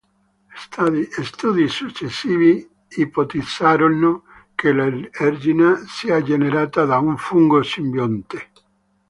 Studi 1.25 1.67
successivi 1.69 2.65
ipotizzarono 2.97 4.23
che 4.55 4.73
l'ergina 4.73 5.77
sia 5.85 6.23
generata 6.23 6.85
da 6.85 6.97
un 6.97 7.17
fungo 7.17 7.61
simbionte. 7.61 8.51